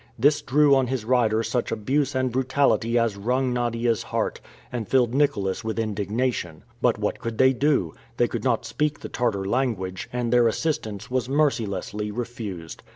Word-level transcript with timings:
This 0.17 0.41
drew 0.41 0.73
on 0.73 0.87
his 0.87 1.05
rider 1.05 1.43
such 1.43 1.71
abuse 1.71 2.15
and 2.15 2.31
brutality 2.31 2.97
as 2.97 3.17
wrung 3.17 3.53
Nadia's 3.53 4.01
heart, 4.01 4.41
and 4.71 4.87
filled 4.87 5.13
Nicholas 5.13 5.63
with 5.63 5.77
indignation. 5.77 6.63
But 6.81 6.97
what 6.97 7.19
could 7.19 7.37
they 7.37 7.53
do? 7.53 7.93
They 8.17 8.27
could 8.27 8.43
not 8.43 8.65
speak 8.65 9.01
the 9.01 9.09
Tartar 9.09 9.45
language, 9.45 10.09
and 10.11 10.33
their 10.33 10.47
assistance 10.47 11.11
was 11.11 11.29
mercilessly 11.29 12.09
refused. 12.09 12.81